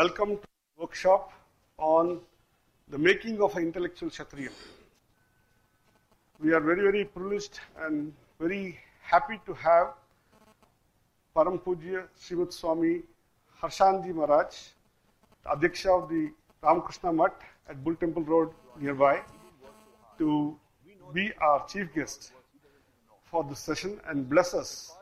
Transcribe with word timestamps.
Welcome 0.00 0.38
to 0.38 0.48
workshop 0.78 1.30
on 1.76 2.20
the 2.88 2.96
making 2.96 3.42
of 3.42 3.54
an 3.54 3.64
intellectual 3.64 4.08
Kshatriya. 4.08 4.48
We 6.42 6.54
are 6.54 6.60
very, 6.60 6.80
very 6.80 7.04
privileged 7.04 7.60
and 7.78 8.14
very 8.40 8.78
happy 9.02 9.38
to 9.44 9.52
have 9.52 9.88
Param 11.36 11.60
Pujya 11.60 12.04
Srimad 12.18 12.50
Swami 12.50 13.02
Harshanji 13.60 14.14
Maharaj, 14.14 14.54
the 15.42 15.50
Adhyaksha 15.50 16.02
of 16.02 16.08
the 16.08 16.30
Ramakrishna 16.62 17.12
Mutt 17.12 17.38
at 17.68 17.84
Bull 17.84 17.94
Temple 17.94 18.22
Road 18.22 18.54
nearby, 18.80 19.20
to 20.16 20.58
be 21.12 21.30
our 21.42 21.66
chief 21.66 21.94
guest 21.94 22.32
for 23.24 23.44
this 23.44 23.58
session 23.58 24.00
and 24.08 24.30
bless 24.30 24.54
us 24.54 24.94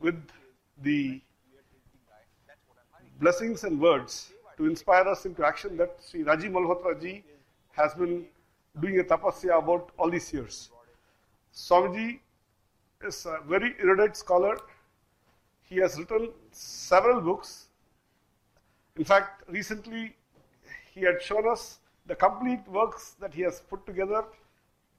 with 0.00 0.20
the 0.82 1.20
blessings 3.22 3.62
and 3.62 3.80
words 3.80 4.32
to 4.56 4.66
inspire 4.66 5.06
us 5.06 5.26
into 5.26 5.46
action 5.46 5.76
that 5.76 5.96
Sri 6.04 6.24
Rajiv 6.24 6.50
Malhotra 6.54 7.00
ji 7.00 7.22
has 7.70 7.94
been 7.94 8.24
doing 8.80 8.98
a 8.98 9.04
tapasya 9.04 9.58
about 9.58 9.90
all 9.96 10.10
these 10.10 10.32
years. 10.32 10.70
Swamiji 11.54 12.18
is 13.06 13.24
a 13.26 13.36
very 13.46 13.76
erudite 13.78 14.16
scholar. 14.16 14.56
He 15.62 15.76
has 15.76 15.96
written 15.98 16.30
several 16.50 17.20
books. 17.20 17.68
In 18.96 19.04
fact, 19.04 19.48
recently 19.48 20.16
he 20.92 21.02
had 21.02 21.22
shown 21.22 21.48
us 21.48 21.78
the 22.06 22.16
complete 22.16 22.66
works 22.66 23.14
that 23.20 23.32
he 23.32 23.42
has 23.42 23.60
put 23.60 23.86
together, 23.86 24.24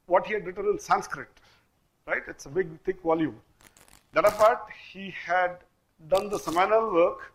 what 0.06 0.26
he 0.26 0.34
had 0.34 0.46
written 0.46 0.66
in 0.68 0.80
Sanskrit. 0.80 1.28
Right? 2.08 2.24
It's 2.30 2.46
a 2.46 2.50
big, 2.50 2.70
thick 2.86 3.02
volume. 3.02 3.36
That 4.14 4.26
apart, 4.26 4.62
he 4.94 5.14
had 5.26 5.58
done 6.08 6.30
the 6.30 6.40
seminal 6.40 6.94
work 6.94 7.33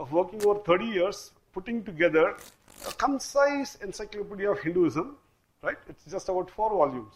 of 0.00 0.12
working 0.12 0.44
over 0.46 0.58
30 0.60 0.86
years, 0.86 1.32
putting 1.52 1.84
together 1.84 2.36
a 2.88 2.92
concise 2.92 3.74
encyclopedia 3.76 4.50
of 4.50 4.58
Hinduism. 4.60 5.16
Right? 5.62 5.76
It's 5.88 6.04
just 6.10 6.30
about 6.30 6.50
four 6.50 6.70
volumes. 6.70 7.12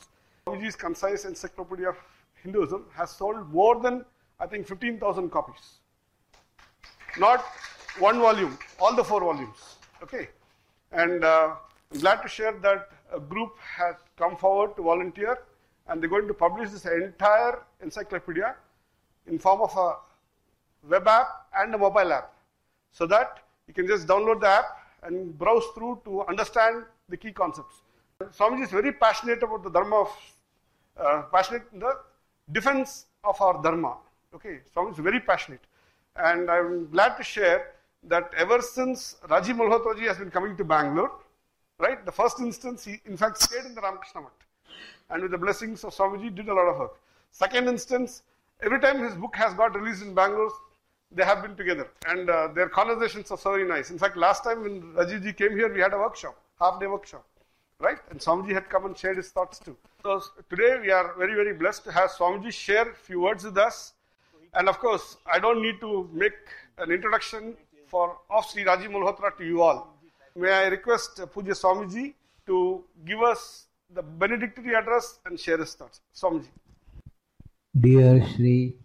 Swamiji's 0.47 0.77
concise 0.77 1.25
encyclopedia 1.25 1.89
of 1.89 1.97
Hinduism 2.43 2.85
has 2.95 3.11
sold 3.11 3.51
more 3.51 3.81
than, 3.81 4.05
I 4.39 4.47
think, 4.47 4.67
15,000 4.67 5.31
copies. 5.31 5.79
Not 7.19 7.43
one 7.99 8.19
volume, 8.19 8.59
all 8.79 8.95
the 8.95 9.03
four 9.03 9.21
volumes. 9.21 9.77
Okay? 10.03 10.29
And 10.93 11.25
uh, 11.25 11.55
I'm 11.91 12.01
glad 12.01 12.21
to 12.21 12.29
share 12.29 12.53
that 12.53 12.91
a 13.15 13.19
group 13.19 13.53
has 13.59 13.97
come 14.19 14.37
forward 14.37 14.77
to 14.77 14.83
volunteer 14.83 15.39
and 15.89 16.03
they're 16.03 16.11
going 16.11 16.29
to 16.29 16.35
publish 16.35 16.71
this 16.71 16.85
entire 16.85 17.63
encyclopedia 17.83 18.57
in 19.27 19.39
form 19.39 19.63
of 19.63 19.75
a 19.77 19.95
web 20.87 21.09
app 21.09 21.29
and 21.57 21.75
a 21.75 21.79
mobile 21.79 22.13
app 22.13 22.34
so 22.95 23.07
that 23.07 23.41
you 23.67 23.75
can 23.75 23.87
just 23.87 24.07
download 24.07 24.41
the 24.41 24.49
app 24.49 24.79
and 25.03 25.37
browse 25.39 25.67
through 25.75 26.01
to 26.05 26.23
understand 26.23 26.85
the 27.09 27.17
key 27.17 27.33
concepts. 27.33 27.83
Swamiji 28.39 28.63
is 28.63 28.71
very 28.71 28.93
passionate 28.93 29.43
about 29.43 29.63
the 29.63 29.71
dharma 29.71 29.97
of, 29.97 30.11
uh, 30.97 31.23
passionate 31.33 31.65
in 31.73 31.81
the 31.81 31.93
defense 32.53 33.07
of 33.25 33.41
our 33.41 33.61
dharma. 33.63 33.97
Okay, 34.35 34.61
Swamiji 34.75 34.93
is 34.93 34.99
very 35.11 35.21
passionate. 35.21 35.61
And 36.17 36.51
I'm 36.51 36.89
glad 36.91 37.17
to 37.17 37.25
share 37.25 37.73
that 38.05 38.31
ever 38.37 38.63
since 38.63 39.17
Rajiv 39.29 39.57
Malhotra 39.57 39.99
ji 39.99 40.05
has 40.05 40.19
been 40.19 40.31
coming 40.31 40.57
to 40.57 40.65
Bangalore, 40.65 41.13
right, 41.79 42.05
the 42.05 42.13
first 42.13 42.39
instance, 42.41 42.85
he 42.85 43.01
in 43.05 43.17
fact 43.17 43.43
stayed 43.43 43.65
in 43.65 43.75
the 43.75 43.81
Ramakrishna 43.81 44.21
Mutt. 44.21 44.33
And 45.11 45.23
with 45.23 45.33
the 45.33 45.39
blessings 45.39 45.85
of 45.85 45.95
Swamiji, 45.95 46.35
did 46.35 46.49
a 46.49 46.55
lot 46.55 46.69
of 46.69 46.79
work. 46.79 47.01
Second 47.31 47.69
instance, 47.69 48.23
every 48.63 48.81
time 48.81 48.99
his 49.01 49.15
book 49.15 49.35
has 49.37 49.53
got 49.55 49.75
released 49.75 50.03
in 50.03 50.15
Bangalore, 50.15 50.53
they 51.15 51.25
have 51.25 51.43
been 51.43 51.57
together. 51.57 51.89
And 52.07 52.29
uh, 52.29 52.49
their 52.49 52.69
conversations 52.69 53.31
are 53.31 53.39
so 53.39 53.53
very 53.53 53.67
nice. 53.67 53.91
In 53.91 53.99
fact, 53.99 54.17
last 54.17 54.45
time 54.45 54.63
when 54.63 54.83
Rajiv 54.95 55.23
ji 55.23 55.33
came 55.33 55.53
here, 55.53 55.73
we 55.73 55.81
had 55.81 55.93
a 55.93 55.99
workshop, 55.99 56.37
half 56.61 56.81
day 56.81 56.87
workshop. 56.87 57.25
Right? 57.81 57.99
And 58.11 58.21
Swamiji 58.21 58.53
had 58.53 58.69
come 58.71 58.87
and 58.87 58.97
shared 58.97 59.17
his 59.17 59.31
thoughts 59.31 59.59
too. 59.59 59.77
So 60.03 60.23
today 60.49 60.79
we 60.81 60.91
are 60.91 61.15
very, 61.19 61.35
very 61.35 61.53
blessed 61.53 61.85
to 61.85 61.93
have 61.93 62.11
Swamiji 62.11 62.53
share 62.53 62.91
a 62.91 62.95
few 62.95 63.21
words 63.21 63.45
with 63.45 63.59
us. 63.59 63.95
And 64.55 64.69
of 64.69 64.79
course, 64.79 65.17
I 65.31 65.39
don't 65.39 65.61
need 65.61 65.81
to 65.81 66.09
make 66.13 66.33
an 66.79 66.91
introduction 66.93 67.57
for 67.89 68.19
of 68.31 68.45
Sri 68.47 68.65
Rajiv 68.65 68.91
Malhotra 68.91 69.37
to 69.39 69.45
you 69.45 69.63
all. 69.63 69.97
May 70.37 70.53
I 70.53 70.67
request 70.67 71.17
Pujya 71.17 71.55
Swamiji 71.63 72.15
to 72.47 72.85
give 73.05 73.23
us 73.23 73.67
the 73.93 74.03
benedictory 74.03 74.75
address 74.75 75.19
and 75.27 75.39
share 75.39 75.59
his 75.59 75.75
thoughts. 75.75 76.01
Swamiji. 76.15 76.49
Dear 77.79 78.25
Sri 78.35 78.77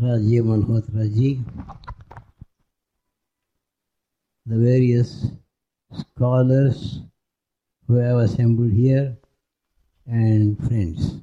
Rajiv 0.00 0.44
Malhotra 0.44 1.04
ji, 1.14 1.44
the 4.46 4.56
various 4.56 5.26
scholars 5.92 7.00
who 7.86 7.96
have 7.96 8.16
assembled 8.16 8.72
here, 8.72 9.18
and 10.06 10.56
friends. 10.66 11.20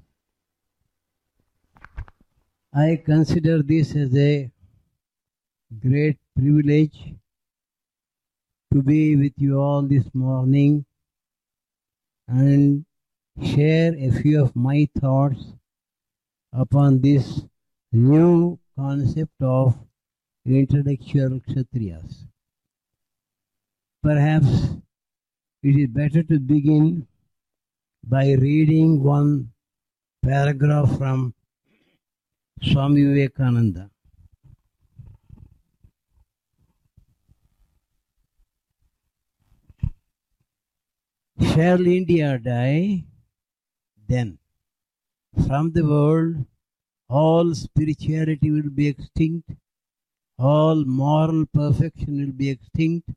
I 2.72 3.02
consider 3.04 3.64
this 3.64 3.96
as 3.96 4.16
a 4.16 4.52
great 5.80 6.20
privilege 6.36 7.16
to 8.72 8.84
be 8.84 9.16
with 9.16 9.34
you 9.38 9.60
all 9.60 9.82
this 9.82 10.06
morning 10.14 10.86
and 12.28 12.86
share 13.44 13.96
a 13.96 14.12
few 14.12 14.44
of 14.44 14.56
my 14.56 14.88
thoughts 15.00 15.44
upon 16.54 17.02
this 17.02 17.42
new 17.92 18.60
concept 18.78 19.42
of 19.42 19.76
intellectual 20.46 21.40
Kshatriyas. 21.40 22.28
Perhaps 24.04 24.76
it 25.64 25.76
is 25.76 25.88
better 25.88 26.22
to 26.22 26.40
begin 26.40 27.08
by 28.04 28.34
reading 28.34 29.04
one 29.04 29.50
paragraph 30.24 30.96
from 30.98 31.34
Swami 32.62 33.04
Vivekananda. 33.04 33.90
Shall 41.42 41.86
India 41.88 42.38
die? 42.38 43.04
Then 44.08 44.38
from 45.48 45.72
the 45.72 45.84
world 45.84 46.46
all 47.10 47.54
spirituality 47.56 48.52
will 48.52 48.70
be 48.70 48.88
extinct, 48.88 49.52
all 50.38 50.86
moral 50.86 51.46
perfection 51.48 52.20
will 52.20 52.34
be 52.34 52.50
extinct, 52.50 53.10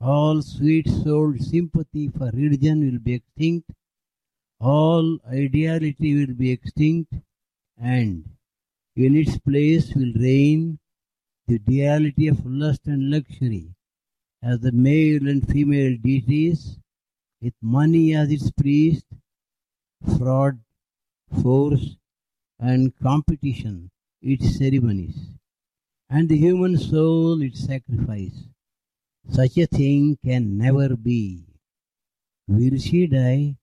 all 0.00 0.42
sweet 0.42 0.88
souled 0.88 1.40
sympathy 1.40 2.08
for 2.08 2.30
religion 2.32 2.80
will 2.80 2.98
be 2.98 3.14
extinct, 3.14 3.70
all 4.60 5.18
ideality 5.26 6.14
will 6.14 6.34
be 6.34 6.50
extinct, 6.50 7.14
and 7.76 8.24
in 8.96 9.16
its 9.16 9.38
place 9.38 9.94
will 9.94 10.12
reign 10.14 10.78
the 11.46 11.58
duality 11.58 12.28
of 12.28 12.44
lust 12.44 12.86
and 12.86 13.10
luxury. 13.10 13.74
As 14.42 14.60
the 14.60 14.72
male 14.72 15.26
and 15.28 15.48
female 15.48 15.96
deities, 16.00 16.78
with 17.40 17.54
money 17.60 18.14
as 18.14 18.30
its 18.30 18.50
priest, 18.50 19.04
fraud, 20.16 20.60
force, 21.42 21.97
and 22.60 22.92
competition 23.00 23.90
its 24.20 24.58
ceremonies, 24.58 25.16
and 26.10 26.28
the 26.28 26.36
human 26.36 26.76
soul 26.76 27.40
its 27.40 27.64
sacrifice. 27.64 28.44
Such 29.30 29.58
a 29.58 29.66
thing 29.66 30.18
can 30.24 30.58
never 30.58 30.96
be. 30.96 31.44
Will 32.48 32.78
she 32.78 33.06
die? 33.06 33.56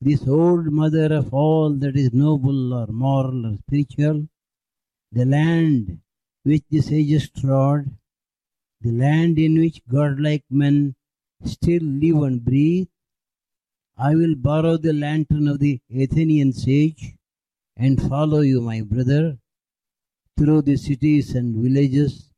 This 0.00 0.26
old 0.26 0.66
mother 0.66 1.14
of 1.14 1.32
all 1.32 1.70
that 1.74 1.96
is 1.96 2.12
noble 2.12 2.74
or 2.74 2.86
moral 2.88 3.46
or 3.46 3.56
spiritual, 3.58 4.28
the 5.12 5.24
land 5.24 6.00
which 6.42 6.64
the 6.70 6.80
sages 6.80 7.30
trod, 7.30 7.90
the 8.80 8.92
land 8.92 9.38
in 9.38 9.58
which 9.58 9.82
godlike 9.86 10.44
men 10.50 10.94
still 11.44 11.82
live 11.82 12.22
and 12.22 12.44
breathe. 12.44 12.88
I 13.96 14.14
will 14.14 14.34
borrow 14.34 14.76
the 14.76 14.92
lantern 14.92 15.48
of 15.48 15.58
the 15.58 15.80
Athenian 15.94 16.52
sage 16.52 17.14
and 17.80 18.00
follow 18.10 18.40
you, 18.40 18.60
my 18.60 18.82
brother, 18.82 19.38
through 20.36 20.60
the 20.60 20.76
cities 20.76 21.34
and 21.34 21.56
villages, 21.56 22.30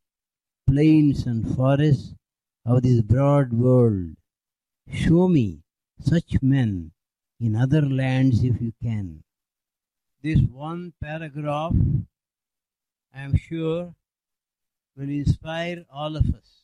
plains 0.68 1.26
and 1.26 1.56
forests 1.56 2.14
of 2.64 2.82
this 2.82 3.00
broad 3.00 3.52
world. 3.52 4.14
Show 4.92 5.26
me 5.26 5.62
such 5.98 6.40
men 6.42 6.92
in 7.40 7.56
other 7.56 7.82
lands 7.82 8.44
if 8.44 8.60
you 8.60 8.72
can. 8.80 9.24
This 10.22 10.38
one 10.38 10.92
paragraph, 11.02 11.74
I 13.12 13.22
am 13.22 13.36
sure, 13.36 13.92
will 14.96 15.08
inspire 15.08 15.84
all 15.92 16.14
of 16.14 16.26
us. 16.26 16.62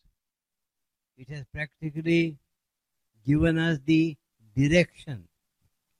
It 1.16 1.28
has 1.30 1.44
practically 1.52 2.36
given 3.26 3.58
us 3.58 3.80
the 3.84 4.16
direction 4.54 5.24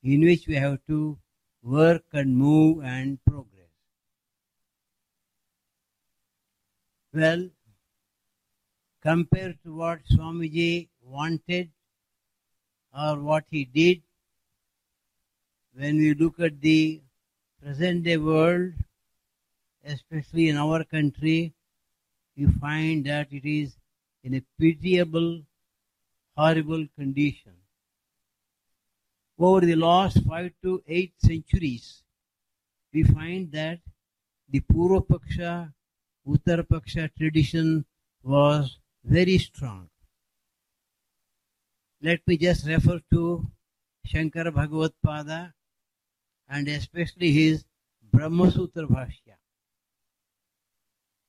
in 0.04 0.20
which 0.20 0.46
we 0.46 0.54
have 0.54 0.78
to 0.86 1.18
work 1.68 2.04
and 2.12 2.36
move 2.36 2.82
and 2.82 3.18
progress. 3.24 3.74
Well, 7.12 7.48
compared 9.02 9.58
to 9.64 9.74
what 9.74 10.00
Swamiji 10.10 10.88
wanted 11.02 11.68
or 12.96 13.20
what 13.20 13.44
he 13.50 13.64
did, 13.64 14.00
when 15.74 15.98
we 15.98 16.14
look 16.14 16.40
at 16.40 16.60
the 16.60 17.00
present 17.62 18.04
day 18.04 18.16
world, 18.16 18.72
especially 19.84 20.48
in 20.48 20.56
our 20.56 20.84
country, 20.84 21.52
we 22.36 22.46
find 22.60 23.04
that 23.04 23.28
it 23.30 23.44
is 23.44 23.76
in 24.24 24.34
a 24.34 24.42
pitiable, 24.58 25.42
horrible 26.36 26.86
condition. 26.96 27.57
Over 29.38 29.60
the 29.60 29.76
last 29.76 30.24
five 30.24 30.50
to 30.64 30.82
eight 30.88 31.12
centuries, 31.18 32.02
we 32.92 33.04
find 33.04 33.52
that 33.52 33.78
the 34.50 34.60
Purva 34.60 35.06
Paksha, 35.06 35.72
Uttara 36.26 36.66
Paksha 36.66 37.08
tradition 37.16 37.84
was 38.22 38.78
very 39.04 39.38
strong. 39.38 39.88
Let 42.02 42.26
me 42.26 42.36
just 42.36 42.66
refer 42.66 43.00
to 43.12 43.46
Shankara 44.06 44.52
Bhagavad 44.52 44.92
Pada 45.04 45.52
and 46.48 46.66
especially 46.66 47.30
his 47.30 47.64
Brahma 48.12 48.50
Sutra 48.50 48.86
Bhashya. 48.86 49.36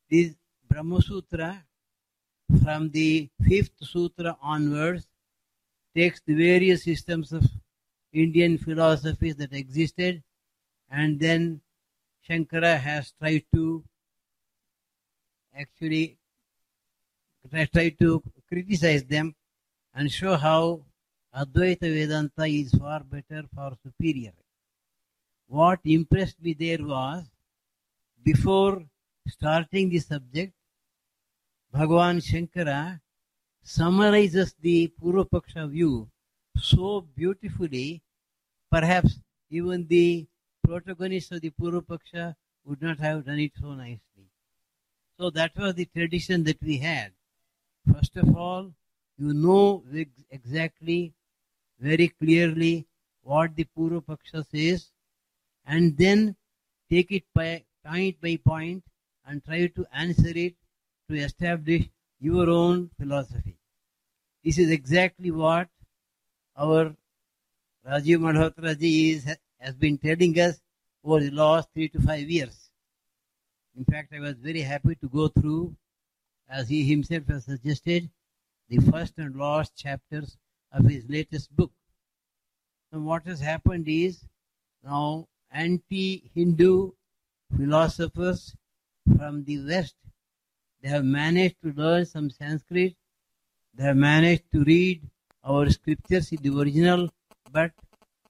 This 0.10 0.34
Brahma 0.68 1.02
Sutra 1.02 1.64
from 2.64 2.90
the 2.90 3.30
fifth 3.48 3.78
sutra 3.82 4.36
onwards 4.42 5.08
takes 5.96 6.22
the 6.26 6.34
various 6.34 6.84
systems 6.84 7.32
of 7.32 7.44
Indian 8.14 8.58
philosophies 8.58 9.36
that 9.36 9.54
existed 9.54 10.24
and 10.90 11.20
then 11.20 11.62
Shankara 12.28 12.78
has 12.78 13.14
tried 13.20 13.44
to 13.54 13.84
actually 15.56 16.18
try 17.72 17.90
to 17.90 18.24
criticize 18.48 19.04
them 19.04 19.36
and 19.94 20.12
show 20.12 20.36
how 20.36 20.86
Advaita 21.36 21.82
Vedanta 21.82 22.46
is 22.46 22.72
far 22.72 23.04
better, 23.04 23.44
far 23.56 23.74
superior. 23.84 24.34
What 25.48 25.80
impressed 25.84 26.42
me 26.42 26.54
there 26.54 26.84
was 26.84 27.26
before 28.24 28.84
starting 29.28 29.90
the 29.90 30.00
subject, 30.00 30.54
Bhagavan 31.74 32.22
Shankara 32.22 33.00
summarizes 33.64 34.56
the 34.60 34.92
Purvapaksha 35.02 35.70
view 35.70 36.10
so 36.62 37.02
beautifully, 37.16 38.02
perhaps 38.72 39.20
even 39.50 39.88
the 39.88 40.28
protagonist 40.64 41.32
of 41.32 41.42
the 41.42 41.50
Purvapaksha 41.50 42.36
would 42.66 42.82
not 42.82 43.00
have 43.00 43.26
done 43.26 43.40
it 43.40 43.52
so 43.60 43.74
nicely. 43.74 44.30
So 45.18 45.30
that 45.32 45.56
was 45.58 45.76
the 45.76 45.86
tradition 45.86 46.44
that 46.44 46.62
we 46.62 46.78
had. 46.78 47.12
First 47.92 48.16
of 48.18 48.36
all, 48.36 48.72
you 49.18 49.34
know 49.34 49.84
exactly, 50.30 51.14
very 51.80 52.10
clearly 52.10 52.86
what 53.24 53.56
the 53.56 53.68
Purvapaksha 53.78 54.46
says, 54.52 54.92
and 55.66 55.98
then 55.98 56.36
take 56.90 57.12
it 57.12 57.24
by 57.34 57.64
point 57.86 58.22
by 58.22 58.38
point 58.46 58.84
and 59.26 59.44
try 59.44 59.68
to 59.68 59.86
answer 59.94 60.32
it 60.36 60.56
to 61.10 61.16
establish 61.16 61.90
your 62.20 62.50
own 62.50 62.90
philosophy. 63.00 63.58
This 64.44 64.58
is 64.58 64.70
exactly 64.72 65.32
what 65.32 65.68
our 66.60 66.94
Rajiv 67.88 68.20
Malhotra 68.20 68.78
ji 68.78 69.12
is, 69.12 69.36
has 69.60 69.76
been 69.76 69.98
telling 69.98 70.38
us 70.40 70.60
over 71.04 71.22
the 71.22 71.32
last 71.32 71.70
three 71.74 71.88
to 71.90 72.02
five 72.02 72.30
years. 72.30 72.70
In 73.78 73.86
fact, 73.86 74.14
I 74.14 74.20
was 74.20 74.36
very 74.36 74.62
happy 74.62 74.96
to 74.96 75.08
go 75.08 75.30
through, 75.30 75.76
as 76.50 76.68
he 76.68 76.84
himself 76.84 77.28
has 77.28 77.46
suggested, 77.46 78.10
the 78.68 78.80
first 78.80 79.14
and 79.18 79.36
last 79.36 79.76
chapters 79.76 80.38
of 80.74 80.86
his 80.86 81.06
latest 81.08 81.56
book. 81.56 81.72
Now, 82.92 83.00
what 83.00 83.26
has 83.26 83.40
happened 83.40 83.88
is 83.88 84.26
now 84.84 85.28
anti 85.52 86.30
Hindu 86.36 86.92
philosophers 87.56 88.56
from 89.18 89.44
the 89.46 89.64
West 89.66 89.96
they 90.82 90.90
have 90.90 91.06
managed 91.06 91.56
to 91.62 91.74
learn 91.74 92.06
some 92.06 92.30
Sanskrit, 92.30 92.96
they 93.74 93.84
have 93.84 93.98
managed 93.98 94.50
to 94.54 94.64
read 94.64 95.02
our 95.44 95.70
scriptures 95.70 96.32
in 96.32 96.42
the 96.42 96.60
original, 96.60 97.10
but 97.52 97.72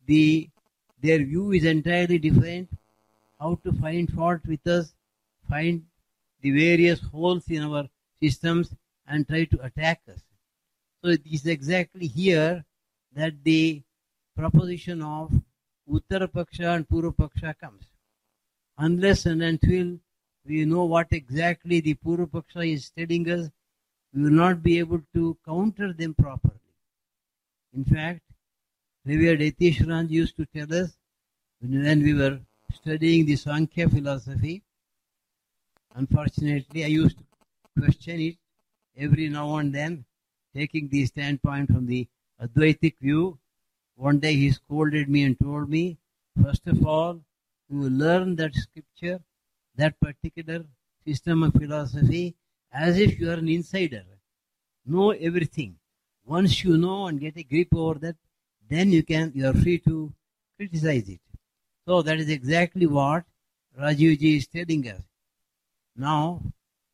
the 0.05 0.49
their 1.01 1.19
view 1.19 1.51
is 1.51 1.65
entirely 1.65 2.19
different. 2.19 2.69
How 3.39 3.55
to 3.63 3.71
find 3.73 4.11
fault 4.11 4.41
with 4.45 4.65
us, 4.67 4.93
find 5.49 5.85
the 6.41 6.51
various 6.51 6.99
holes 6.99 7.47
in 7.47 7.63
our 7.63 7.87
systems, 8.21 8.73
and 9.07 9.27
try 9.27 9.45
to 9.45 9.63
attack 9.63 10.01
us. 10.11 10.19
So 11.01 11.11
it 11.11 11.21
is 11.31 11.45
exactly 11.45 12.07
here 12.07 12.65
that 13.13 13.43
the 13.43 13.81
proposition 14.35 15.01
of 15.01 15.31
Uttarapaksha 15.89 16.75
and 16.75 16.87
Purva 16.87 17.15
Paksha 17.15 17.57
comes. 17.57 17.85
Unless 18.77 19.25
and 19.25 19.41
until 19.41 19.97
we 20.45 20.65
know 20.65 20.85
what 20.85 21.07
exactly 21.11 21.79
the 21.79 21.95
Purva 21.95 22.27
Paksha 22.27 22.73
is 22.73 22.89
telling 22.91 23.29
us, 23.29 23.49
we 24.13 24.23
will 24.23 24.31
not 24.31 24.61
be 24.61 24.79
able 24.79 25.01
to 25.13 25.37
counter 25.45 25.93
them 25.93 26.13
properly. 26.13 26.59
In 27.75 27.85
fact, 27.85 28.21
Revered 29.05 29.39
Yatishwaran 29.39 30.09
used 30.09 30.35
to 30.37 30.45
tell 30.45 30.73
us 30.73 30.97
when 31.59 32.01
we 32.01 32.13
were 32.13 32.39
studying 32.73 33.25
the 33.25 33.35
Sankhya 33.35 33.89
philosophy, 33.89 34.63
unfortunately, 35.95 36.83
I 36.83 36.87
used 36.87 37.17
to 37.17 37.23
question 37.79 38.19
it 38.19 38.37
every 38.97 39.29
now 39.29 39.57
and 39.57 39.73
then, 39.73 40.05
taking 40.55 40.89
the 40.89 41.05
standpoint 41.05 41.69
from 41.69 41.85
the 41.85 42.07
Advaitic 42.41 42.97
view. 42.99 43.37
One 43.95 44.19
day 44.19 44.35
he 44.35 44.51
scolded 44.51 45.09
me 45.09 45.23
and 45.23 45.39
told 45.39 45.69
me, 45.69 45.97
first 46.41 46.65
of 46.67 46.85
all, 46.85 47.21
you 47.69 47.89
learn 47.89 48.35
that 48.37 48.55
scripture, 48.55 49.19
that 49.75 49.99
particular 49.99 50.65
system 51.05 51.43
of 51.43 51.53
philosophy, 51.53 52.35
as 52.71 52.97
if 52.97 53.19
you 53.19 53.29
are 53.29 53.35
an 53.35 53.49
insider. 53.49 54.05
Know 54.85 55.11
everything. 55.11 55.75
Once 56.29 56.63
you 56.63 56.77
know 56.77 57.07
and 57.07 57.19
get 57.19 57.35
a 57.37 57.43
grip 57.43 57.69
over 57.73 57.97
that, 57.97 58.15
then 58.69 58.91
you 58.91 59.01
can 59.01 59.31
you 59.33 59.47
are 59.49 59.53
free 59.53 59.79
to 59.79 60.13
criticize 60.57 61.09
it. 61.09 61.19
So 61.87 62.03
that 62.03 62.19
is 62.19 62.29
exactly 62.29 62.85
what 62.85 63.23
Rajivji 63.75 64.37
is 64.37 64.45
telling 64.47 64.87
us. 64.87 65.01
Now 65.95 66.41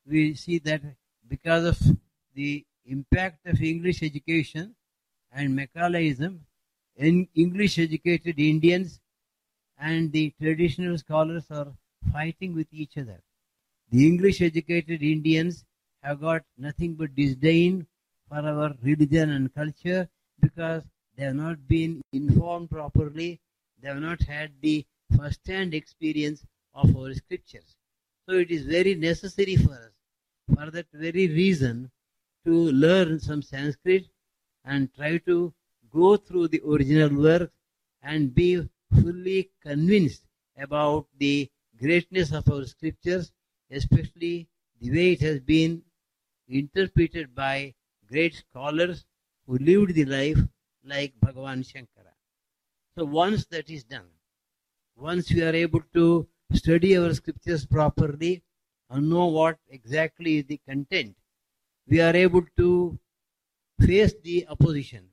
we 0.08 0.36
see 0.36 0.60
that 0.60 0.82
because 1.28 1.66
of 1.66 1.98
the 2.34 2.66
impact 2.86 3.46
of 3.46 3.62
English 3.62 4.04
education 4.04 4.74
and 5.34 5.58
Macaulayism, 5.60 6.38
in 6.96 7.28
English 7.36 7.78
educated 7.78 8.40
Indians 8.40 9.02
and 9.78 10.14
the 10.14 10.34
traditional 10.42 10.98
scholars 10.98 11.44
are 11.50 11.74
fighting 12.14 12.56
with 12.56 12.68
each 12.72 12.98
other. 12.98 13.20
The 13.92 14.08
English 14.08 14.42
educated 14.42 15.04
Indians 15.04 15.66
have 16.02 16.22
got 16.22 16.44
nothing 16.58 16.94
but 16.94 17.14
disdain 17.16 17.86
for 18.28 18.38
our 18.38 18.74
religion 18.82 19.30
and 19.32 19.54
culture 19.54 20.08
because 20.40 20.84
they 21.16 21.24
have 21.24 21.36
not 21.36 21.68
been 21.68 22.02
informed 22.12 22.70
properly, 22.70 23.40
they 23.82 23.88
have 23.88 24.02
not 24.02 24.22
had 24.22 24.52
the 24.62 24.86
first 25.18 25.46
hand 25.48 25.74
experience 25.74 26.46
of 26.74 26.96
our 26.96 27.14
scriptures. 27.14 27.76
So 28.28 28.36
it 28.36 28.52
is 28.52 28.66
very 28.66 28.96
necessary 28.96 29.56
for 29.56 29.74
us, 29.74 29.92
for 30.54 30.72
that 30.72 30.88
very 30.94 31.28
reason, 31.28 31.92
to 32.46 32.72
learn 32.72 33.20
some 33.20 33.42
Sanskrit 33.42 34.08
and 34.66 34.94
try 34.96 35.18
to 35.20 35.54
go 35.92 36.18
through 36.18 36.50
the 36.50 36.62
original 36.68 37.16
work 37.22 37.52
and 38.04 38.34
be 38.34 38.68
fully 39.02 39.50
convinced 39.62 40.24
about 40.58 41.08
the 41.18 41.50
greatness 41.80 42.32
of 42.32 42.50
our 42.50 42.66
scriptures, 42.66 43.32
especially 43.72 44.48
the 44.82 44.92
way 44.92 45.12
it 45.14 45.22
has 45.22 45.40
been 45.40 45.82
interpreted 46.48 47.34
by 47.34 47.74
great 48.10 48.36
scholars 48.36 49.06
who 49.46 49.58
lived 49.58 49.94
the 49.94 50.06
life 50.06 50.40
like 50.84 51.14
Bhagavan 51.20 51.64
Shankara. 51.64 52.14
So 52.98 53.06
once 53.06 53.46
that 53.48 53.70
is 53.70 53.84
done, 53.84 54.08
once 54.96 55.32
we 55.32 55.42
are 55.42 55.56
able 55.56 55.82
to 55.94 56.28
study 56.54 56.98
our 56.98 57.14
scriptures 57.14 57.66
properly 57.66 58.44
and 58.90 59.10
know 59.10 59.26
what 59.26 59.58
exactly 59.70 60.38
is 60.38 60.46
the 60.46 60.60
content, 60.68 61.16
we 61.88 62.00
are 62.02 62.16
able 62.16 62.46
to 62.58 62.98
face 63.82 64.14
the 64.24 64.48
opposition. 64.48 65.10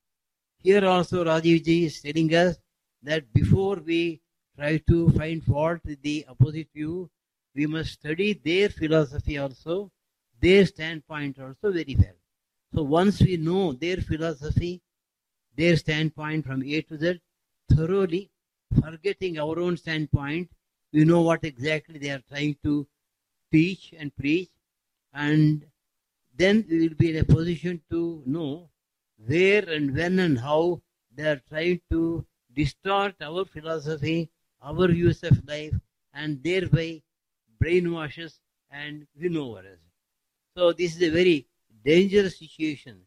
Here 0.59 0.85
also 0.85 1.25
Rajivji 1.25 1.87
is 1.87 2.01
telling 2.01 2.33
us 2.35 2.57
that 3.03 3.33
before 3.33 3.77
we 3.77 4.21
try 4.57 4.79
to 4.89 5.11
find 5.11 5.43
fault 5.43 5.81
with 5.85 6.01
the 6.03 6.25
opposite 6.29 6.69
view, 6.75 7.11
we 7.55 7.67
must 7.67 7.93
study 7.93 8.35
their 8.35 8.69
philosophy 8.69 9.39
also, 9.39 9.91
their 10.41 10.65
standpoint 10.67 11.39
also 11.41 11.73
very 11.73 11.97
well. 11.99 12.15
So 12.75 12.83
once 12.83 13.21
we 13.21 13.37
know 13.37 13.73
their 13.75 13.99
philosophy, 13.99 14.81
their 15.57 15.77
standpoint 15.77 16.47
from 16.47 16.63
A 16.63 16.81
to 16.83 16.97
Z 16.97 17.21
thoroughly, 17.71 18.31
forgetting 18.81 19.39
our 19.39 19.59
own 19.59 19.77
standpoint, 19.77 20.51
we 20.93 21.05
know 21.05 21.21
what 21.21 21.45
exactly 21.45 21.99
they 21.99 22.11
are 22.11 22.23
trying 22.29 22.57
to 22.63 22.87
teach 23.51 23.93
and 23.99 24.15
preach, 24.17 24.49
and 25.13 25.67
then 26.35 26.65
we 26.69 26.89
will 26.89 26.97
be 26.97 27.11
in 27.11 27.17
a 27.19 27.25
position 27.25 27.83
to 27.91 28.23
know 28.25 28.71
where 29.27 29.69
and 29.69 29.95
when 29.95 30.19
and 30.19 30.39
how 30.39 30.81
they 31.15 31.29
are 31.29 31.43
trying 31.51 31.81
to 31.91 32.25
distort 32.55 33.15
our 33.21 33.45
philosophy, 33.45 34.31
our 34.63 34.89
views 34.89 35.23
of 35.25 35.47
life, 35.47 35.75
and 36.15 36.43
thereby 36.43 37.03
brainwashes 37.63 38.39
and 38.71 39.07
win 39.21 39.37
over 39.37 39.59
us. 39.59 39.79
So 40.57 40.73
this 40.73 40.97
is 40.97 41.03
a 41.03 41.11
very 41.11 41.47
dangerous 41.85 42.39
situation. 42.39 43.01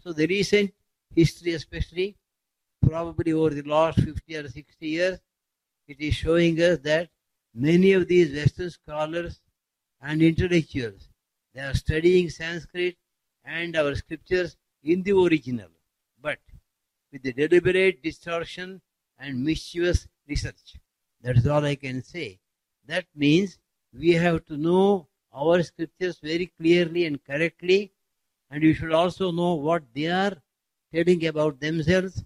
So 0.00 0.12
the 0.12 0.26
recent 0.26 0.72
history, 1.14 1.52
especially 1.54 2.16
probably 2.86 3.32
over 3.32 3.50
the 3.50 3.62
last 3.62 4.00
50 4.00 4.36
or 4.36 4.48
60 4.48 4.86
years, 4.86 5.18
it 5.88 6.00
is 6.00 6.14
showing 6.14 6.60
us 6.60 6.78
that 6.80 7.08
many 7.54 7.92
of 7.92 8.08
these 8.08 8.34
Western 8.34 8.70
scholars 8.70 9.40
and 10.00 10.22
intellectuals, 10.22 11.08
they 11.54 11.60
are 11.60 11.74
studying 11.74 12.28
Sanskrit 12.28 12.96
and 13.44 13.76
our 13.76 13.94
scriptures 13.94 14.56
in 14.82 15.02
the 15.02 15.12
original, 15.12 15.68
but 16.20 16.38
with 17.12 17.22
the 17.22 17.32
deliberate 17.32 18.02
distortion 18.02 18.80
and 19.18 19.42
mischievous 19.42 20.06
research. 20.28 20.74
That 21.22 21.36
is 21.36 21.46
all 21.46 21.64
I 21.64 21.76
can 21.76 22.02
say. 22.02 22.40
That 22.86 23.06
means 23.14 23.58
we 23.92 24.12
have 24.12 24.44
to 24.46 24.56
know 24.56 25.08
our 25.32 25.62
scriptures 25.62 26.18
very 26.22 26.52
clearly 26.58 27.06
and 27.06 27.22
correctly, 27.24 27.92
and 28.50 28.62
you 28.62 28.74
should 28.74 28.92
also 28.92 29.30
know 29.30 29.54
what 29.54 29.82
they 29.94 30.06
are 30.06 30.36
telling 30.92 31.26
about 31.26 31.60
themselves 31.60 32.24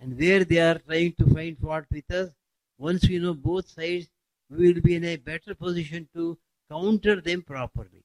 and 0.00 0.18
where 0.18 0.44
they 0.44 0.58
are 0.58 0.78
trying 0.78 1.12
to 1.12 1.26
find 1.34 1.58
fault 1.58 1.84
with 1.90 2.10
us. 2.10 2.30
Once 2.78 3.08
we 3.08 3.18
know 3.18 3.34
both 3.34 3.68
sides, 3.68 4.08
we 4.50 4.72
will 4.72 4.80
be 4.80 4.94
in 4.94 5.04
a 5.04 5.16
better 5.16 5.54
position 5.54 6.08
to 6.14 6.38
counter 6.70 7.20
them 7.20 7.42
properly. 7.42 8.04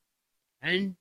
And 0.62 0.96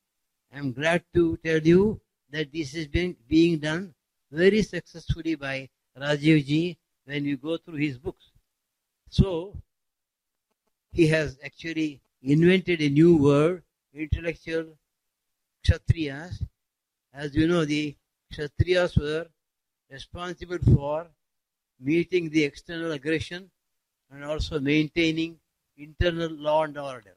I'm 0.52 0.72
glad 0.72 1.04
to 1.14 1.36
tell 1.44 1.60
you 1.60 2.00
that 2.30 2.52
this 2.52 2.74
is 2.74 2.86
being, 2.86 3.16
being 3.28 3.58
done 3.58 3.94
very 4.30 4.62
successfully 4.62 5.34
by 5.34 5.68
Rajiv 5.98 6.46
ji 6.46 6.78
when 7.04 7.24
you 7.24 7.36
go 7.36 7.56
through 7.56 7.76
his 7.76 7.98
books. 7.98 8.30
So, 9.08 9.56
he 10.92 11.06
has 11.08 11.38
actually 11.44 12.00
invented 12.22 12.80
a 12.80 12.88
new 12.88 13.16
word, 13.16 13.62
intellectual 13.94 14.66
Kshatriyas. 15.64 16.46
As 17.12 17.34
you 17.34 17.46
know, 17.46 17.64
the 17.64 17.96
Kshatriyas 18.32 19.00
were 19.00 19.26
responsible 19.90 20.58
for 20.74 21.08
meeting 21.80 22.30
the 22.30 22.44
external 22.44 22.92
aggression 22.92 23.50
and 24.10 24.24
also 24.24 24.60
maintaining 24.60 25.38
internal 25.76 26.30
law 26.30 26.64
and 26.64 26.76
order. 26.78 27.16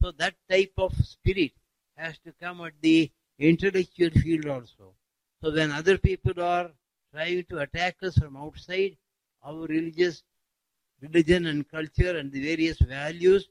So 0.00 0.12
that 0.12 0.34
type 0.50 0.72
of 0.78 0.94
spirit 0.94 1.52
has 1.96 2.18
to 2.20 2.32
come 2.40 2.60
at 2.62 2.72
the 2.80 3.10
intellectual 3.38 4.10
field 4.10 4.46
also. 4.46 4.94
So 5.42 5.52
when 5.52 5.70
other 5.70 5.98
people 5.98 6.42
are 6.42 6.70
trying 7.12 7.44
to 7.50 7.58
attack 7.58 7.96
us 8.02 8.16
from 8.16 8.36
outside, 8.36 8.96
our 9.42 9.66
religious 9.66 10.22
religion 11.00 11.46
and 11.46 11.68
culture 11.68 12.16
and 12.18 12.30
the 12.30 12.44
various 12.44 12.78
values 12.78 13.48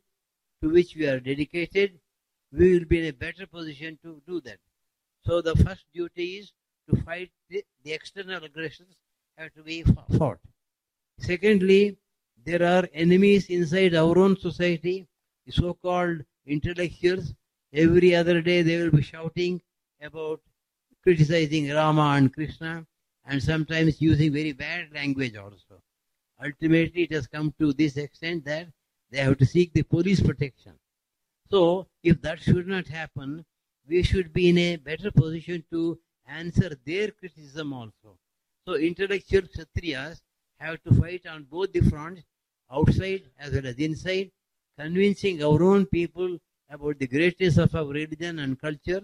to 0.61 0.69
which 0.69 0.95
we 0.95 1.07
are 1.07 1.19
dedicated, 1.19 1.99
we 2.51 2.73
will 2.73 2.85
be 2.85 2.99
in 2.99 3.05
a 3.05 3.13
better 3.13 3.45
position 3.47 3.97
to 4.03 4.21
do 4.27 4.41
that. 4.41 4.57
So 5.25 5.41
the 5.41 5.55
first 5.55 5.85
duty 5.93 6.37
is 6.37 6.53
to 6.89 7.01
fight 7.03 7.31
the, 7.49 7.63
the 7.83 7.93
external 7.93 8.43
aggressions 8.43 8.95
have 9.37 9.53
to 9.53 9.63
be 9.63 9.83
fought. 10.17 10.39
Secondly, 11.17 11.97
there 12.45 12.63
are 12.63 12.87
enemies 12.93 13.49
inside 13.49 13.93
our 13.95 14.17
own 14.17 14.37
society, 14.37 15.07
the 15.45 15.51
so-called 15.51 16.19
intellectuals. 16.45 17.33
Every 17.73 18.15
other 18.15 18.41
day 18.41 18.61
they 18.61 18.81
will 18.81 18.91
be 18.91 19.03
shouting 19.03 19.61
about 20.01 20.41
criticizing 21.03 21.69
Rama 21.69 22.13
and 22.17 22.33
Krishna 22.33 22.85
and 23.25 23.43
sometimes 23.43 24.01
using 24.01 24.33
very 24.33 24.53
bad 24.53 24.91
language 24.93 25.35
also. 25.35 25.81
Ultimately, 26.43 27.03
it 27.03 27.11
has 27.11 27.27
come 27.27 27.53
to 27.59 27.73
this 27.73 27.97
extent 27.97 28.45
that 28.45 28.67
they 29.11 29.19
have 29.19 29.37
to 29.37 29.45
seek 29.45 29.73
the 29.73 29.83
police 29.83 30.21
protection. 30.21 30.73
So, 31.51 31.87
if 32.03 32.21
that 32.21 32.41
should 32.41 32.67
not 32.67 32.87
happen, 32.87 33.45
we 33.87 34.03
should 34.03 34.31
be 34.33 34.49
in 34.49 34.57
a 34.57 34.75
better 34.75 35.11
position 35.11 35.63
to 35.71 35.99
answer 36.27 36.77
their 36.85 37.09
criticism 37.11 37.73
also. 37.73 38.17
So, 38.67 38.75
intellectual 38.75 39.41
Kshatriyas 39.41 40.21
have 40.59 40.81
to 40.83 40.93
fight 40.93 41.25
on 41.25 41.45
both 41.45 41.71
the 41.73 41.81
fronts, 41.81 42.21
outside 42.71 43.23
as 43.39 43.53
well 43.53 43.65
as 43.65 43.75
inside, 43.77 44.31
convincing 44.77 45.43
our 45.43 45.63
own 45.63 45.87
people 45.87 46.37
about 46.69 46.99
the 46.99 47.07
greatness 47.07 47.57
of 47.57 47.73
our 47.73 47.85
religion 47.85 48.39
and 48.39 48.59
culture, 48.61 49.01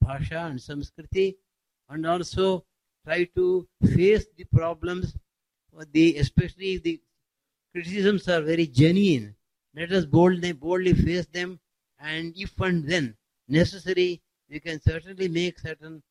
Bhasha 0.00 0.46
and 0.46 0.58
Sanskriti, 0.58 1.36
and 1.88 2.04
also 2.04 2.64
try 3.04 3.24
to 3.36 3.68
face 3.94 4.26
the 4.36 4.44
problems, 4.44 5.16
the 5.92 6.16
especially 6.16 6.74
if 6.74 6.82
the 6.82 7.00
criticisms 7.72 8.28
are 8.28 8.40
very 8.40 8.66
genuine. 8.66 9.36
Let 9.76 9.92
us 9.92 10.04
boldly, 10.04 10.52
boldly 10.52 10.94
face 10.94 11.26
them, 11.26 11.58
and 11.98 12.32
if 12.36 12.58
and 12.60 12.86
when 12.86 13.16
necessary, 13.48 14.22
we 14.48 14.60
can 14.60 14.80
certainly 14.80 15.28
make 15.28 15.58
certain 15.58 16.02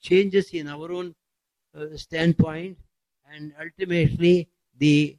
changes 0.00 0.50
in 0.50 0.68
our 0.68 0.92
own 0.92 1.14
uh, 1.74 1.96
standpoint, 1.96 2.78
and 3.30 3.52
ultimately 3.60 4.48
the 4.78 5.16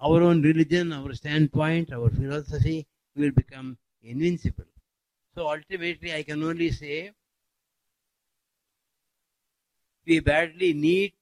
our 0.00 0.22
own 0.22 0.42
religion, 0.42 0.92
our 0.92 1.14
standpoint, 1.14 1.92
our 1.92 2.10
philosophy 2.10 2.86
will 3.16 3.30
become 3.30 3.78
invincible. 4.02 4.66
So 5.34 5.48
ultimately, 5.48 6.14
I 6.14 6.22
can 6.22 6.42
only 6.42 6.70
say 6.70 7.12
we 10.06 10.20
badly 10.20 10.72
need 10.74 11.12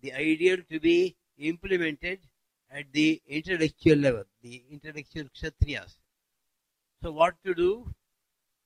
the 0.00 0.12
ideal 0.12 0.58
to 0.70 0.80
be 0.80 1.16
implemented 1.38 2.18
at 2.70 2.92
the 2.92 3.20
intellectual 3.26 3.96
level, 3.96 4.24
the 4.42 4.62
intellectual 4.70 5.24
kshatriyas. 5.24 5.94
So, 7.02 7.12
what 7.12 7.34
to 7.44 7.54
do? 7.54 7.94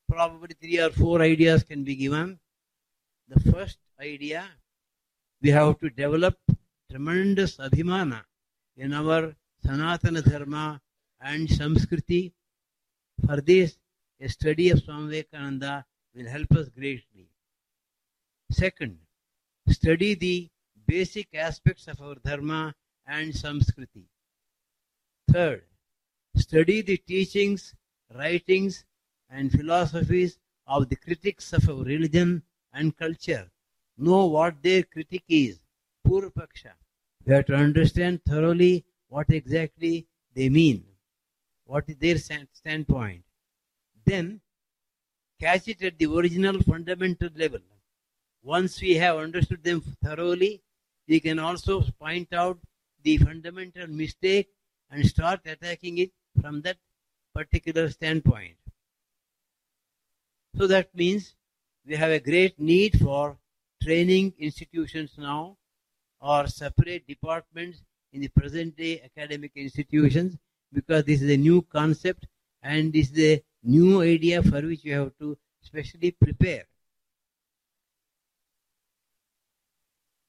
Probably 0.09 0.55
three 0.61 0.81
or 0.81 0.91
four 0.91 1.21
ideas 1.23 1.63
can 1.63 1.85
be 1.85 1.95
given. 1.95 2.39
The 3.29 3.53
first 3.53 3.79
idea, 4.01 4.45
we 5.41 5.51
have 5.51 5.79
to 5.81 5.91
develop 5.91 6.37
tremendous 6.91 7.59
abhimana 7.59 8.25
in 8.77 8.93
our 8.93 9.35
Sanatana 9.65 10.23
Dharma 10.29 10.81
and 11.21 11.49
Samskriti. 11.49 12.33
For 13.25 13.41
this, 13.41 13.77
a 14.21 14.29
study 14.29 14.71
of 14.71 14.83
Swami 14.83 15.11
Vivekananda 15.11 15.85
will 16.15 16.29
help 16.29 16.51
us 16.53 16.69
greatly. 16.69 17.29
Second, 18.51 18.99
study 19.69 20.15
the 20.15 20.49
basic 20.87 21.29
aspects 21.35 21.87
of 21.87 22.01
our 22.01 22.17
Dharma 22.17 22.75
and 23.11 23.33
Samskriti. 23.33 24.05
Third, 25.33 25.65
study 26.37 26.81
the 26.83 26.97
teachings, 26.97 27.75
writings, 28.15 28.85
and 29.29 29.51
philosophies 29.51 30.39
of 30.67 30.89
the 30.89 30.97
critics 30.97 31.53
of 31.53 31.69
our 31.69 31.83
religion 31.83 32.43
and 32.73 32.97
culture. 32.97 33.51
Know 33.99 34.27
what 34.27 34.63
their 34.63 34.85
critique 34.85 35.25
is, 35.29 35.59
Purvapaksha. 36.07 36.75
We 37.27 37.35
have 37.35 37.47
to 37.47 37.55
understand 37.55 38.23
thoroughly 38.25 38.85
what 39.09 39.29
exactly 39.31 40.07
they 40.35 40.49
mean, 40.49 40.85
what 41.65 41.89
is 41.89 41.97
their 41.97 42.19
standpoint. 42.19 43.25
Then, 44.07 44.41
catch 45.41 45.67
it 45.67 45.83
at 45.83 45.99
the 45.99 46.07
original 46.07 46.63
fundamental 46.63 47.31
level. 47.35 47.61
Once 48.43 48.81
we 48.81 48.95
have 48.95 49.17
understood 49.17 49.65
them 49.65 49.81
thoroughly, 50.03 50.63
we 51.09 51.19
can 51.19 51.41
also 51.41 51.83
point 51.99 52.33
out 52.33 52.59
the 53.03 53.17
fundamental 53.19 53.87
mistake 53.89 54.49
and 54.91 55.07
start 55.07 55.41
attacking 55.47 55.99
it 55.99 56.11
from 56.41 56.63
that 56.63 56.77
particular 57.35 57.89
standpoint. 57.91 58.57
So 60.57 60.67
that 60.67 60.95
means 60.95 61.35
we 61.87 61.97
have 61.97 62.11
a 62.11 62.21
great 62.21 62.59
need 62.59 62.99
for 62.99 63.39
training 63.83 64.35
institutions 64.39 65.15
now 65.17 65.57
or 66.21 66.47
separate 66.47 67.07
departments 67.07 67.83
in 68.13 68.21
the 68.21 68.29
present 68.29 68.77
day 68.77 69.01
academic 69.01 69.53
institutions 69.57 70.37
because 70.73 71.05
this 71.05 71.23
is 71.23 71.31
a 71.31 71.37
new 71.37 71.63
concept 71.63 72.27
and 72.63 72.93
this 72.93 73.11
is 73.11 73.19
a 73.19 73.43
new 73.63 74.03
idea 74.03 74.43
for 74.43 74.61
which 74.63 74.85
you 74.85 74.95
have 74.95 75.13
to 75.19 75.37
specially 75.61 76.11
prepare. 76.11 76.65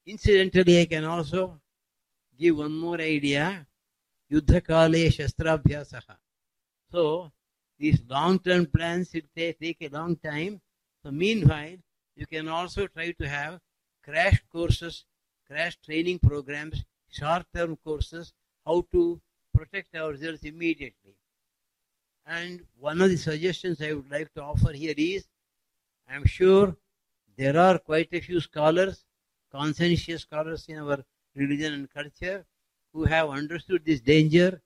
Incidentally, 0.06 0.82
I 0.82 0.86
can 0.86 1.06
also 1.06 1.61
give 2.42 2.58
one 2.58 2.76
more 2.86 3.00
idea. 3.00 3.68
Yuddha 4.32 4.60
kale 4.66 5.02
shastrabhyasaha. 5.18 6.16
So, 6.92 7.32
these 7.78 8.02
long-term 8.10 8.66
plans 8.76 9.14
will 9.14 9.30
take, 9.36 9.78
a 9.82 9.90
long 9.90 10.16
time. 10.16 10.62
So, 11.04 11.12
meanwhile, 11.12 11.78
you 12.16 12.26
can 12.26 12.48
also 12.48 12.88
try 12.88 13.12
to 13.12 13.28
have 13.28 13.60
crash 14.04 14.42
courses, 14.52 15.06
crash 15.48 15.78
training 15.86 16.20
programs, 16.20 16.84
short-term 17.10 17.78
courses, 17.84 18.34
how 18.66 18.86
to 18.92 19.22
protect 19.56 19.96
ourselves 19.96 20.44
immediately. 20.44 21.16
And 22.26 22.62
one 22.80 23.02
of 23.02 23.10
the 23.10 23.18
suggestions 23.18 23.82
I 23.82 23.94
would 23.94 24.10
like 24.10 24.34
to 24.36 24.44
offer 24.44 24.72
here 24.74 24.94
is, 24.98 25.26
I'm 26.10 26.26
sure 26.26 26.76
there 27.38 27.58
are 27.58 27.78
quite 27.78 28.10
a 28.12 28.22
few 28.22 28.40
scholars, 28.40 29.04
conscientious 29.52 30.22
scholars 30.22 30.66
in 30.68 30.78
our 30.78 31.04
religion 31.36 31.74
and 31.74 31.90
culture, 31.90 32.46
who 32.94 33.06
have 33.06 33.30
understood 33.30 33.84
this 33.86 34.02
danger, 34.02 34.62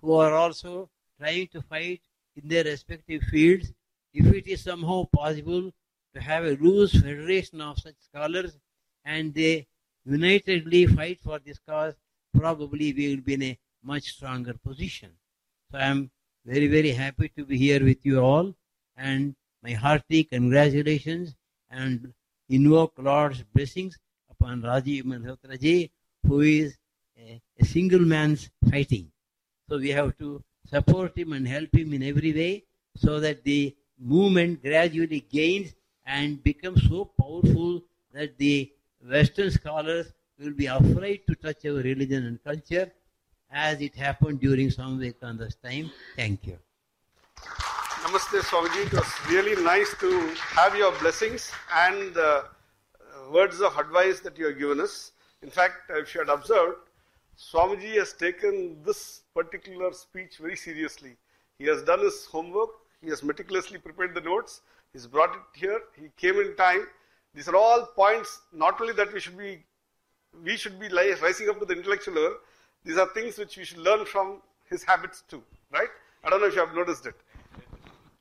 who 0.00 0.14
are 0.14 0.34
also 0.34 0.90
trying 1.18 1.48
to 1.48 1.62
fight 1.62 2.00
in 2.36 2.48
their 2.48 2.64
respective 2.64 3.22
fields. 3.24 3.72
If 4.12 4.26
it 4.26 4.46
is 4.46 4.62
somehow 4.62 5.08
possible 5.12 5.70
to 6.14 6.20
have 6.20 6.44
a 6.44 6.56
loose 6.56 6.92
federation 6.92 7.60
of 7.60 7.78
such 7.78 7.94
scholars 8.00 8.58
and 9.04 9.34
they 9.34 9.66
unitedly 10.04 10.86
fight 10.86 11.20
for 11.20 11.38
this 11.38 11.58
cause, 11.68 11.94
probably 12.34 12.92
we 12.92 13.14
will 13.14 13.22
be 13.22 13.34
in 13.34 13.42
a 13.42 13.58
much 13.82 14.04
stronger 14.04 14.54
position. 14.54 15.10
So 15.70 15.78
I 15.78 15.84
am 15.84 16.10
very, 16.44 16.66
very 16.66 16.92
happy 16.92 17.30
to 17.36 17.44
be 17.44 17.58
here 17.58 17.84
with 17.84 18.04
you 18.04 18.20
all 18.20 18.54
and 18.96 19.34
my 19.62 19.72
hearty 19.72 20.24
congratulations 20.24 21.34
and 21.70 22.12
invoke 22.48 22.94
Lord's 22.98 23.42
blessings 23.54 23.98
upon 24.30 24.62
Rajiv 24.62 25.02
Malhotra 25.04 25.60
ji, 25.60 25.90
who 26.28 26.40
is 26.40 26.76
a, 27.18 27.40
a 27.60 27.64
single 27.64 28.04
man's 28.14 28.50
fighting. 28.70 29.10
So 29.68 29.78
we 29.78 29.90
have 29.90 30.16
to 30.18 30.42
support 30.74 31.16
him 31.16 31.32
and 31.32 31.46
help 31.56 31.74
him 31.74 31.92
in 31.92 32.02
every 32.02 32.32
way 32.32 32.64
so 32.96 33.20
that 33.20 33.44
the 33.44 33.74
movement 33.98 34.62
gradually 34.62 35.20
gains 35.38 35.74
and 36.06 36.42
becomes 36.42 36.86
so 36.88 37.04
powerful 37.20 37.82
that 38.12 38.36
the 38.38 38.70
Western 39.16 39.50
scholars 39.50 40.12
will 40.38 40.52
be 40.52 40.66
afraid 40.66 41.26
to 41.26 41.34
touch 41.34 41.64
our 41.66 41.82
religion 41.90 42.26
and 42.26 42.42
culture 42.44 42.90
as 43.50 43.80
it 43.80 43.94
happened 43.94 44.40
during 44.40 44.70
Swami 44.70 44.96
Vivekananda's 44.98 45.56
time. 45.56 45.90
Thank 46.16 46.46
you. 46.46 46.58
Namaste, 48.02 48.40
Swamiji. 48.50 48.86
It 48.86 48.92
was 48.92 49.10
really 49.28 49.60
nice 49.62 49.94
to 50.00 50.10
have 50.58 50.76
your 50.76 50.92
blessings 50.98 51.50
and 51.74 52.14
the 52.14 52.44
words 53.30 53.60
of 53.60 53.76
advice 53.76 54.20
that 54.20 54.38
you 54.38 54.46
have 54.46 54.58
given 54.58 54.80
us. 54.80 55.12
In 55.42 55.50
fact, 55.50 55.90
if 55.90 56.14
you 56.14 56.20
had 56.20 56.28
observed, 56.28 56.78
Swamiji 57.38 57.94
has 57.94 58.12
taken 58.12 58.82
this 58.82 59.22
particular 59.34 59.92
speech 59.92 60.38
very 60.38 60.56
seriously. 60.56 61.16
He 61.58 61.66
has 61.66 61.82
done 61.82 62.00
his 62.00 62.26
homework, 62.26 62.70
he 63.00 63.08
has 63.10 63.22
meticulously 63.22 63.78
prepared 63.78 64.14
the 64.14 64.20
notes, 64.20 64.62
he's 64.92 65.06
brought 65.06 65.34
it 65.34 65.42
here, 65.54 65.80
he 65.94 66.08
came 66.16 66.40
in 66.40 66.56
time. 66.56 66.86
These 67.34 67.48
are 67.48 67.54
all 67.54 67.86
points, 67.86 68.40
not 68.52 68.80
only 68.80 68.92
that 68.94 69.12
we 69.12 69.20
should 69.20 69.38
be 69.38 69.64
we 70.44 70.56
should 70.56 70.78
be 70.78 70.88
rising 70.88 71.48
up 71.48 71.58
to 71.58 71.64
the 71.64 71.74
intellectual 71.74 72.14
level, 72.14 72.36
these 72.84 72.98
are 72.98 73.08
things 73.08 73.38
which 73.38 73.56
we 73.56 73.64
should 73.64 73.78
learn 73.78 74.04
from 74.04 74.42
his 74.68 74.84
habits 74.84 75.22
too, 75.28 75.42
right? 75.72 75.88
I 76.24 76.30
don't 76.30 76.40
know 76.40 76.48
if 76.48 76.54
you 76.54 76.60
have 76.60 76.74
noticed 76.74 77.06
it. 77.06 77.14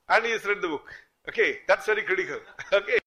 And 0.09 0.25
he 0.25 0.31
has 0.31 0.45
read 0.45 0.62
the 0.62 0.67
book. 0.67 0.93
Okay, 1.27 1.59
that's 1.67 1.86
very 1.86 2.03
critical. 2.03 2.39
Okay. 2.74 3.00